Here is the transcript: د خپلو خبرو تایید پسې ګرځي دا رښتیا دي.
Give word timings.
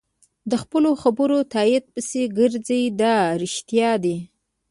د 0.49 0.51
خپلو 0.63 0.89
خبرو 1.01 1.39
تایید 1.53 1.83
پسې 1.93 2.21
ګرځي 2.37 2.83
دا 3.01 3.15
رښتیا 3.41 3.91
دي. 4.03 4.17